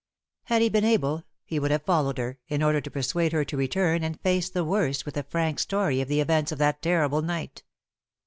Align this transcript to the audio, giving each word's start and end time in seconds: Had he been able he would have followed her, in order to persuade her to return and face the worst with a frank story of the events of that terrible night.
Had 0.45 0.63
he 0.63 0.69
been 0.69 0.83
able 0.83 1.25
he 1.45 1.59
would 1.59 1.69
have 1.69 1.83
followed 1.83 2.17
her, 2.17 2.39
in 2.47 2.63
order 2.63 2.81
to 2.81 2.89
persuade 2.89 3.33
her 3.33 3.45
to 3.45 3.55
return 3.55 4.03
and 4.03 4.19
face 4.19 4.49
the 4.49 4.65
worst 4.65 5.05
with 5.05 5.15
a 5.15 5.21
frank 5.21 5.59
story 5.59 6.01
of 6.01 6.07
the 6.07 6.19
events 6.21 6.51
of 6.51 6.57
that 6.57 6.81
terrible 6.81 7.21
night. 7.21 7.61